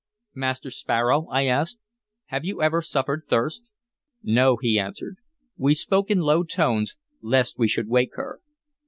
"Master 0.33 0.71
Sparrow," 0.71 1.27
I 1.29 1.45
asked, 1.45 1.79
"have 2.29 2.43
you 2.43 2.59
ever 2.59 2.81
suffered 2.81 3.21
thirst?" 3.29 3.69
"No," 4.23 4.57
he 4.59 4.79
answered. 4.79 5.17
We 5.57 5.75
spoke 5.75 6.09
in 6.09 6.21
low 6.21 6.41
tones, 6.41 6.95
lest 7.21 7.59
we 7.59 7.67
should 7.67 7.87
wake 7.87 8.15
her. 8.15 8.41